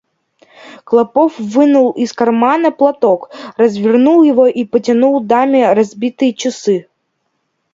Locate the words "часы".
6.33-6.87